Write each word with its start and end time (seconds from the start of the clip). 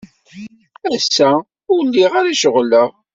Ass-a, 0.95 1.29
ur 1.73 1.79
lliɣ 1.87 2.11
ara 2.19 2.39
ceɣleɣ. 2.41 2.89